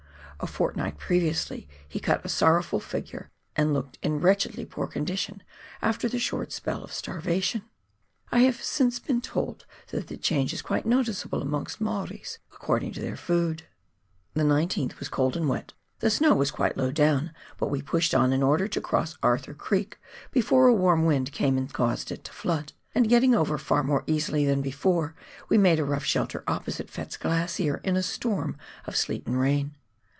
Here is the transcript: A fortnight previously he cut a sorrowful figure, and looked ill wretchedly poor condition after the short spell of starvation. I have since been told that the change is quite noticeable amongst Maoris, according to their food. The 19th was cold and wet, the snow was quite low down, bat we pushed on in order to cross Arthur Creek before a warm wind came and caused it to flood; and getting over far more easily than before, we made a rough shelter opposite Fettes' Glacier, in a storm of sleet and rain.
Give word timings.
A 0.43 0.47
fortnight 0.47 0.97
previously 0.97 1.67
he 1.87 1.99
cut 1.99 2.25
a 2.25 2.27
sorrowful 2.27 2.79
figure, 2.79 3.29
and 3.55 3.75
looked 3.75 3.99
ill 4.01 4.17
wretchedly 4.17 4.65
poor 4.65 4.87
condition 4.87 5.43
after 5.83 6.09
the 6.09 6.17
short 6.17 6.51
spell 6.51 6.83
of 6.83 6.91
starvation. 6.91 7.61
I 8.31 8.39
have 8.39 8.59
since 8.63 8.97
been 8.97 9.21
told 9.21 9.67
that 9.91 10.07
the 10.07 10.17
change 10.17 10.51
is 10.51 10.63
quite 10.63 10.87
noticeable 10.87 11.43
amongst 11.43 11.79
Maoris, 11.79 12.39
according 12.51 12.91
to 12.93 13.01
their 13.01 13.15
food. 13.15 13.67
The 14.33 14.41
19th 14.41 14.97
was 14.97 15.09
cold 15.09 15.37
and 15.37 15.47
wet, 15.47 15.73
the 15.99 16.09
snow 16.09 16.33
was 16.33 16.49
quite 16.49 16.75
low 16.75 16.89
down, 16.91 17.33
bat 17.59 17.69
we 17.69 17.83
pushed 17.83 18.15
on 18.15 18.33
in 18.33 18.41
order 18.41 18.67
to 18.67 18.81
cross 18.81 19.19
Arthur 19.21 19.53
Creek 19.53 19.99
before 20.31 20.65
a 20.65 20.73
warm 20.73 21.05
wind 21.05 21.31
came 21.31 21.55
and 21.55 21.71
caused 21.71 22.11
it 22.11 22.23
to 22.23 22.31
flood; 22.33 22.73
and 22.95 23.07
getting 23.09 23.35
over 23.35 23.59
far 23.59 23.83
more 23.83 24.03
easily 24.07 24.43
than 24.43 24.63
before, 24.63 25.13
we 25.49 25.59
made 25.59 25.79
a 25.79 25.85
rough 25.85 26.03
shelter 26.03 26.43
opposite 26.47 26.89
Fettes' 26.89 27.15
Glacier, 27.15 27.77
in 27.83 27.95
a 27.95 28.01
storm 28.01 28.57
of 28.87 28.97
sleet 28.97 29.27
and 29.27 29.39
rain. 29.39 29.75